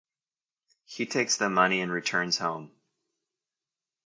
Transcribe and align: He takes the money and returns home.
He 0.85 1.05
takes 1.05 1.37
the 1.37 1.47
money 1.47 1.79
and 1.79 1.91
returns 1.91 2.39
home. 2.39 2.71